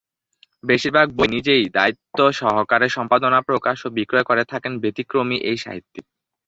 বেশিরভাগ 0.63 1.07
বই 1.11 1.27
নিজেই 1.27 1.63
দায়িত্ব 1.69 2.19
সহকারে 2.39 2.87
সম্পাদনা, 2.89 3.39
প্রকাশ 3.41 3.77
ও 3.85 3.97
বিক্রয় 3.97 4.25
করে 4.29 4.43
থাকেন 4.51 4.73
ব্যতিক্রমী 4.83 5.37
এই 5.49 5.57
সাহিত্যিক। 5.57 6.05